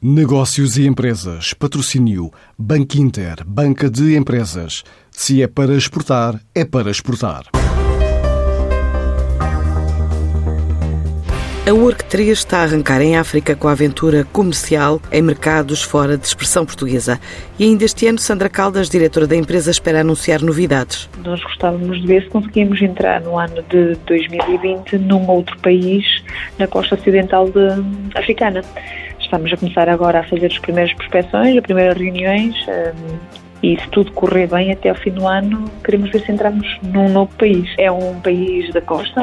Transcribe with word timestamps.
Negócios 0.00 0.78
e 0.78 0.86
Empresas, 0.86 1.52
patrocínio 1.54 2.30
Banco 2.56 2.96
Inter, 2.96 3.44
Banca 3.44 3.90
de 3.90 4.16
Empresas. 4.16 4.84
Se 5.10 5.42
é 5.42 5.48
para 5.48 5.74
exportar, 5.74 6.40
é 6.54 6.64
para 6.64 6.88
exportar. 6.88 7.46
A 11.68 11.74
Work 11.74 12.04
3 12.04 12.28
está 12.28 12.60
a 12.60 12.62
arrancar 12.62 13.02
em 13.02 13.16
África 13.16 13.56
com 13.56 13.66
a 13.66 13.72
aventura 13.72 14.24
comercial 14.32 15.02
em 15.10 15.20
mercados 15.20 15.82
fora 15.82 16.16
de 16.16 16.26
expressão 16.26 16.64
portuguesa. 16.64 17.20
E 17.58 17.64
ainda 17.64 17.84
este 17.84 18.06
ano, 18.06 18.20
Sandra 18.20 18.48
Caldas, 18.48 18.88
diretora 18.88 19.26
da 19.26 19.34
empresa, 19.34 19.72
espera 19.72 20.02
anunciar 20.02 20.40
novidades. 20.40 21.10
Nós 21.24 21.42
gostávamos 21.42 22.00
de 22.00 22.06
ver 22.06 22.22
se 22.22 22.28
conseguimos 22.30 22.80
entrar 22.80 23.20
no 23.20 23.36
ano 23.36 23.62
de 23.68 23.96
2020 24.06 24.96
num 24.98 25.28
outro 25.28 25.58
país 25.58 26.06
na 26.56 26.68
costa 26.68 26.94
ocidental 26.94 27.50
de, 27.50 28.16
africana. 28.16 28.62
Estamos 29.28 29.52
a 29.52 29.58
começar 29.58 29.90
agora 29.90 30.20
a 30.20 30.22
fazer 30.22 30.46
as 30.46 30.58
primeiras 30.58 30.90
prospeções, 30.94 31.54
as 31.54 31.62
primeiras 31.62 31.98
reuniões 31.98 32.56
um, 32.66 33.18
e 33.62 33.78
se 33.78 33.86
tudo 33.88 34.10
correr 34.12 34.46
bem 34.46 34.72
até 34.72 34.88
ao 34.88 34.94
fim 34.94 35.10
do 35.10 35.26
ano, 35.26 35.70
queremos 35.84 36.10
ver 36.10 36.20
se 36.20 36.32
entramos 36.32 36.66
num 36.82 37.10
novo 37.10 37.30
país. 37.36 37.68
É 37.76 37.92
um 37.92 38.18
país 38.20 38.72
da 38.72 38.80
costa 38.80 39.20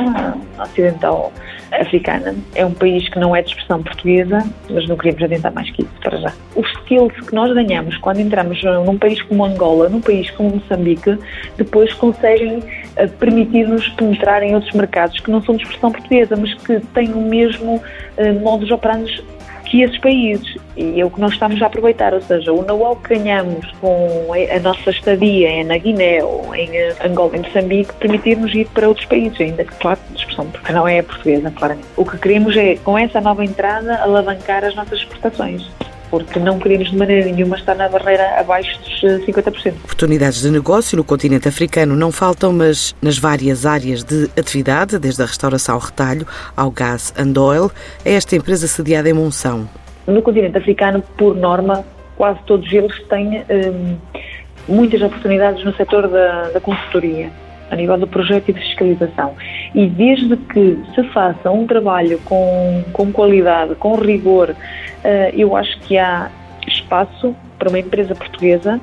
ocidental 0.60 1.34
africana, 1.72 2.36
é 2.54 2.64
um 2.64 2.74
país 2.74 3.10
que 3.10 3.18
não 3.18 3.36
é 3.36 3.42
de 3.42 3.50
expressão 3.50 3.82
portuguesa, 3.82 4.48
mas 4.70 4.88
não 4.88 4.96
queremos 4.96 5.24
adiantar 5.24 5.52
mais 5.54 5.72
que 5.72 5.82
isso 5.82 5.94
para 6.04 6.18
já. 6.18 6.34
Os 6.56 6.70
skills 6.82 7.14
que 7.28 7.34
nós 7.34 7.52
ganhamos 7.52 7.98
quando 7.98 8.20
entramos 8.20 8.62
num 8.64 9.00
país 9.00 9.20
como 9.24 9.44
Angola, 9.44 9.90
num 9.90 10.02
país 10.02 10.30
como 10.32 10.52
Moçambique, 10.52 11.18
depois 11.58 11.92
conseguem 11.94 12.60
uh, 12.60 13.10
permitir-nos 13.18 13.90
penetrar 13.90 14.44
em 14.44 14.54
outros 14.54 14.72
mercados 14.74 15.20
que 15.20 15.32
não 15.32 15.42
são 15.42 15.56
de 15.56 15.64
expressão 15.64 15.92
portuguesa, 15.92 16.36
mas 16.36 16.54
que 16.54 16.80
têm 16.94 17.12
o 17.12 17.22
mesmo 17.22 17.78
uh, 17.78 18.40
modus 18.44 18.70
operandi 18.70 19.24
que 19.66 19.82
esses 19.82 19.98
países. 20.00 20.58
E 20.78 21.00
é 21.00 21.06
o 21.06 21.10
que 21.10 21.20
nós 21.20 21.34
estamos 21.34 21.62
a 21.62 21.68
aproveitar, 21.68 22.14
ou 22.14 22.22
seja, 22.22 22.52
o 22.52 22.64
know-how 22.64 22.96
que 22.98 23.16
ganhamos 23.18 23.66
com 23.82 24.32
a 24.34 24.60
nossa 24.60 24.90
estadia 24.90 25.64
na 25.64 25.78
Guiné 25.78 26.24
ou 26.24 26.54
em 26.56 26.70
Angola, 27.04 27.38
em 27.38 27.42
Moçambique, 27.42 27.94
permitir-nos 27.94 28.54
ir 28.54 28.68
para 28.68 28.88
outros 28.88 29.06
países, 29.06 29.40
ainda 29.40 29.64
que, 29.64 29.76
claro, 29.76 30.00
a 30.12 30.16
expressão 30.16 30.48
não 30.72 30.88
é 30.88 31.02
portuguesa, 31.02 31.52
claramente. 31.52 31.88
O 31.96 32.06
que 32.06 32.18
queremos 32.18 32.56
é, 32.58 32.76
com 32.76 32.98
essa 32.98 33.22
nova 33.22 33.44
entrada, 33.44 33.96
alavancar 33.98 34.64
as 34.64 34.76
nossas 34.76 35.00
exportações 35.00 35.66
porque 36.24 36.40
não 36.40 36.60
queremos 36.60 36.90
de 36.90 36.98
maneira 36.98 37.26
nenhuma 37.26 37.58
estar 37.58 37.76
na 37.76 37.90
barreira 37.90 38.40
abaixo 38.40 38.80
dos 38.80 39.26
50%. 39.26 39.74
Oportunidades 39.84 40.42
de 40.42 40.50
negócio 40.50 40.96
no 40.98 41.04
continente 41.04 41.48
africano 41.48 41.96
não 41.96 42.12
faltam, 42.12 42.54
mas 42.54 42.96
nas 43.02 43.18
várias 43.18 43.66
áreas 43.66 44.04
de 44.04 44.30
atividade, 44.38 44.98
desde 44.98 45.22
a 45.22 45.26
restauração 45.26 45.76
ao 45.76 45.82
retalho 45.82 46.26
ao 46.56 46.72
gás 46.72 47.14
and 47.18 47.40
oil, 47.40 47.72
é 48.04 48.14
esta 48.14 48.36
empresa 48.36 48.68
sediada 48.68 49.10
em 49.10 49.14
Monção. 49.14 49.68
No 50.08 50.22
continente 50.22 50.58
africano, 50.58 51.04
por 51.18 51.36
norma, 51.36 51.84
quase 52.16 52.40
todos 52.46 52.72
eles 52.72 52.98
têm 53.10 53.44
hum, 53.50 53.98
muitas 54.68 55.02
oportunidades 55.02 55.64
no 55.66 55.76
setor 55.76 56.08
da, 56.08 56.50
da 56.50 56.60
consultoria 56.60 57.30
a 57.70 57.76
nível 57.76 57.98
do 57.98 58.08
projeto 58.08 58.50
e 58.50 58.54
de 58.54 58.60
fiscalização. 58.60 59.36
E 59.74 59.88
desde 59.88 60.36
que 60.38 60.78
se 60.94 61.04
faça 61.10 61.52
um 61.52 61.66
trabalho 61.66 62.20
com, 62.26 62.84
com 62.94 63.12
qualidade, 63.12 63.76
com 63.76 63.96
rigor, 63.96 64.52
uh, 64.52 64.56
eu 65.34 65.56
acho 65.56 65.80
que 65.82 65.98
há 65.98 66.30
espaço 66.68 67.36
para 67.58 67.70
uma 67.70 67.80
empresa 67.80 68.16
portuguesa 68.16 68.80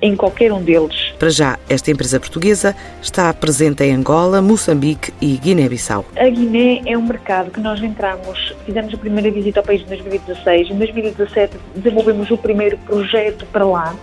em 0.00 0.14
qualquer 0.14 0.52
um 0.52 0.62
deles. 0.62 1.14
Para 1.18 1.30
já, 1.30 1.58
esta 1.68 1.90
empresa 1.90 2.20
portuguesa 2.20 2.76
está 3.00 3.32
presente 3.32 3.82
em 3.82 3.94
Angola, 3.94 4.42
Moçambique 4.42 5.12
e 5.20 5.36
Guiné-Bissau. 5.36 6.04
A 6.16 6.28
Guiné 6.28 6.82
é 6.84 6.96
um 6.98 7.02
mercado 7.02 7.50
que 7.50 7.60
nós 7.60 7.82
entramos, 7.82 8.54
fizemos 8.64 8.92
a 8.92 8.96
primeira 8.98 9.30
visita 9.30 9.60
ao 9.60 9.64
país 9.64 9.82
em 9.82 9.86
2016, 9.86 10.70
em 10.70 10.76
2017 10.76 11.56
desenvolvemos 11.74 12.30
o 12.30 12.36
primeiro 12.36 12.76
projeto 12.78 13.46
para 13.46 13.64
lá, 13.64 13.96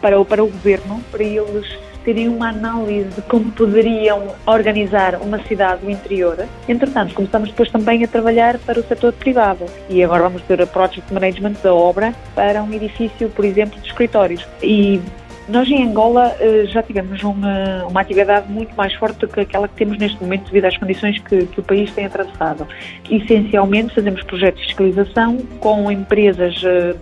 para, 0.00 0.22
para 0.24 0.42
o 0.42 0.48
governo, 0.48 1.02
para 1.10 1.22
eles 1.22 1.78
terem 2.06 2.28
uma 2.28 2.50
análise 2.50 3.08
de 3.10 3.22
como 3.22 3.50
poderiam 3.50 4.28
organizar 4.46 5.20
uma 5.20 5.42
cidade 5.42 5.82
do 5.82 5.90
interior. 5.90 6.46
Entretanto, 6.68 7.12
começamos 7.12 7.50
depois 7.50 7.68
também 7.68 8.04
a 8.04 8.08
trabalhar 8.08 8.58
para 8.58 8.78
o 8.78 8.84
setor 8.84 9.12
privado 9.12 9.66
e 9.90 10.04
agora 10.04 10.22
vamos 10.22 10.40
ter 10.42 10.62
a 10.62 10.66
project 10.68 11.12
management 11.12 11.54
da 11.64 11.74
obra 11.74 12.14
para 12.36 12.62
um 12.62 12.72
edifício, 12.72 13.28
por 13.30 13.44
exemplo, 13.44 13.80
de 13.80 13.88
escritórios. 13.88 14.46
E 14.62 15.00
nós 15.48 15.68
em 15.68 15.82
Angola 15.84 16.36
eh, 16.38 16.66
já 16.66 16.80
tivemos 16.80 17.24
uma, 17.24 17.84
uma 17.86 18.00
atividade 18.00 18.50
muito 18.50 18.74
mais 18.76 18.94
forte 18.94 19.18
do 19.18 19.28
que 19.28 19.40
aquela 19.40 19.66
que 19.66 19.74
temos 19.74 19.98
neste 19.98 20.22
momento 20.22 20.44
devido 20.44 20.66
às 20.66 20.76
condições 20.78 21.18
que, 21.18 21.46
que 21.46 21.58
o 21.58 21.62
país 21.62 21.90
tem 21.90 22.06
atravessado. 22.06 22.68
Essencialmente 23.10 23.92
fazemos 23.92 24.22
projetos 24.22 24.60
de 24.60 24.68
fiscalização 24.68 25.38
com 25.58 25.90
empresas 25.90 26.62
eh, 26.64 26.94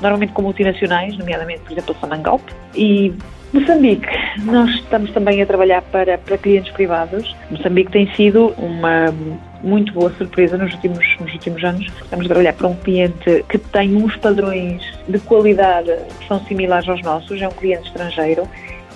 normalmente 0.00 0.32
com 0.32 0.40
multinacionais, 0.40 1.18
nomeadamente, 1.18 1.60
por 1.60 1.72
exemplo, 1.72 1.94
a 1.96 2.00
Samangalp, 2.00 2.42
e 2.74 3.12
Moçambique, 3.52 4.06
nós 4.44 4.70
estamos 4.74 5.10
também 5.12 5.40
a 5.40 5.46
trabalhar 5.46 5.80
para, 5.82 6.18
para 6.18 6.36
clientes 6.36 6.70
privados. 6.72 7.34
Moçambique 7.50 7.90
tem 7.90 8.12
sido 8.14 8.54
uma 8.58 9.14
muito 9.62 9.92
boa 9.92 10.12
surpresa 10.18 10.56
nos 10.56 10.72
últimos, 10.74 11.04
nos 11.18 11.32
últimos 11.32 11.64
anos. 11.64 11.86
Estamos 12.02 12.26
a 12.26 12.28
trabalhar 12.28 12.52
para 12.52 12.68
um 12.68 12.76
cliente 12.76 13.44
que 13.48 13.58
tem 13.58 13.96
uns 13.96 14.16
padrões 14.16 14.82
de 15.08 15.18
qualidade 15.20 15.90
que 16.20 16.28
são 16.28 16.44
similares 16.44 16.88
aos 16.88 17.02
nossos, 17.02 17.40
é 17.40 17.48
um 17.48 17.52
cliente 17.52 17.88
estrangeiro 17.88 18.46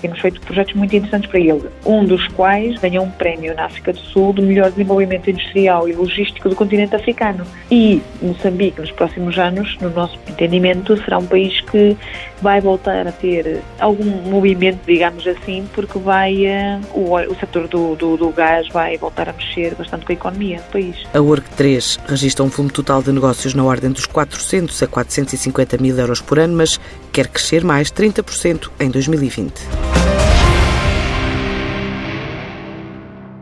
temos 0.03 0.19
feito 0.19 0.41
projetos 0.41 0.75
muito 0.75 0.95
interessantes 0.95 1.31
para 1.31 1.39
ele, 1.41 1.63
um 1.87 2.05
dos 2.05 2.27
quais 2.29 2.79
ganhou 2.81 3.05
um 3.05 3.11
prémio 3.11 3.55
na 3.55 3.67
África 3.67 3.93
do 3.93 3.99
Sul 3.99 4.33
do 4.33 4.43
melhor 4.43 4.71
desenvolvimento 4.71 5.31
industrial 5.31 5.89
e 5.89 5.93
logístico 5.93 6.49
do 6.49 6.57
continente 6.57 6.95
africano. 6.95 7.47
E 7.71 8.03
Moçambique, 8.21 8.81
nos 8.81 8.91
próximos 8.91 9.39
anos, 9.39 9.79
no 9.81 9.91
nosso 9.91 10.19
entendimento, 10.29 10.97
será 11.05 11.19
um 11.19 11.27
país 11.27 11.61
que 11.63 11.97
vai 12.43 12.61
voltar 12.61 13.07
a 13.07 13.13
ter 13.13 13.63
algum 13.79 14.05
movimento, 14.05 14.81
digamos 14.85 15.27
assim, 15.27 15.67
porque 15.73 15.99
vai 15.99 16.45
uh, 16.45 16.81
o, 16.93 17.15
o 17.15 17.37
setor 17.37 17.69
do, 17.69 17.95
do, 17.95 18.17
do, 18.17 18.31
gás 18.31 18.69
vai 18.69 18.99
voltar 18.99 19.29
a 19.29 19.33
mexer 19.33 19.75
bastante 19.77 20.05
com 20.05 20.13
a 20.13 20.15
economia 20.15 20.57
do 20.59 20.73
país. 20.73 20.97
A 21.15 21.21
Work 21.21 21.49
3 21.51 22.01
registra 22.09 22.45
um 22.45 22.49
volume 22.49 22.73
total 22.73 23.03
de 23.03 23.13
negócios 23.13 23.55
na 23.55 23.63
ordem 23.63 23.93
dos 23.93 24.07
400 24.07 24.83
a 24.83 24.87
450 24.89 25.79
mil 25.79 25.97
euros 25.97 26.21
por 26.21 26.39
ano, 26.39 26.57
mas 26.57 26.81
quer 27.13 27.29
crescer 27.29 27.65
mais 27.65 27.93
30% 27.93 28.71
em 28.81 28.91
2020. 28.91 29.92